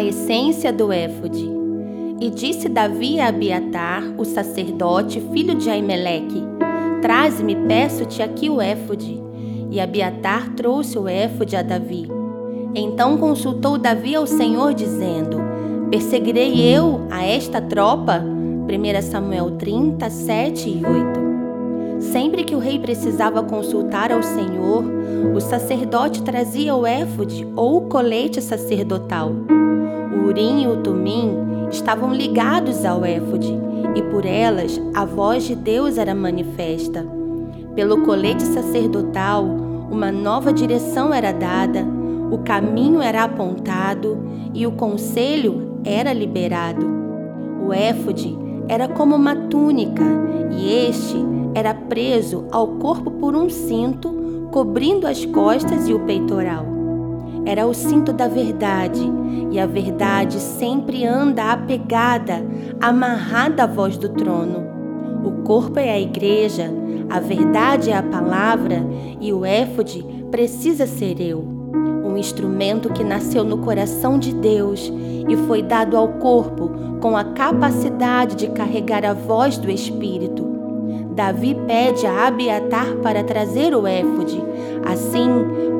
[0.00, 1.46] a essência do éfode.
[2.20, 6.42] E disse Davi a Abiatar, o sacerdote, filho de Aimeleque:
[7.02, 9.20] Traze-me, peço-te aqui o éfode.
[9.70, 12.08] E Abiatar trouxe o éfode a Davi.
[12.74, 15.38] Então consultou Davi ao Senhor, dizendo:
[15.90, 18.22] Perseguirei eu a esta tropa?
[18.22, 21.30] 1 Samuel 30, 7 e 8.
[22.00, 24.82] Sempre que o rei precisava consultar ao Senhor,
[25.34, 29.59] o sacerdote trazia o éfode ou o colete sacerdotal.
[30.20, 33.58] O urim e o tumim estavam ligados ao éfode,
[33.94, 37.06] e por elas a voz de Deus era manifesta.
[37.74, 39.44] Pelo colete sacerdotal,
[39.90, 41.84] uma nova direção era dada,
[42.30, 44.18] o caminho era apontado
[44.52, 46.86] e o conselho era liberado.
[47.66, 48.36] O éfode
[48.68, 50.04] era como uma túnica,
[50.52, 51.16] e este
[51.54, 56.79] era preso ao corpo por um cinto, cobrindo as costas e o peitoral.
[57.44, 59.00] Era o cinto da verdade,
[59.50, 62.44] e a verdade sempre anda apegada,
[62.80, 64.68] amarrada à voz do trono.
[65.24, 66.70] O corpo é a igreja,
[67.08, 68.84] a verdade é a palavra,
[69.20, 71.44] e o éfode precisa ser eu,
[72.04, 74.92] um instrumento que nasceu no coração de Deus
[75.28, 80.48] e foi dado ao corpo com a capacidade de carregar a voz do Espírito.
[81.14, 84.42] Davi pede a Abiatar para trazer o éfode,
[84.84, 85.28] assim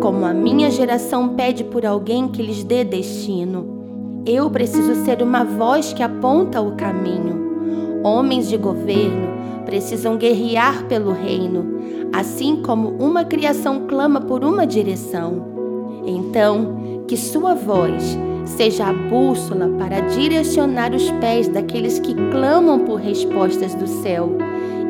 [0.00, 4.22] como a minha geração pede por alguém que lhes dê destino.
[4.26, 8.00] Eu preciso ser uma voz que aponta o caminho.
[8.04, 9.28] Homens de governo
[9.64, 16.02] precisam guerrear pelo reino, assim como uma criação clama por uma direção.
[16.06, 22.96] Então, que sua voz seja a bússola para direcionar os pés daqueles que clamam por
[22.96, 24.36] respostas do céu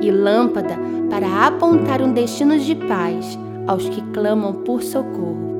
[0.00, 0.78] e lâmpada
[1.10, 3.38] para apontar um destino de paz
[3.70, 5.59] aos que clamam por socorro.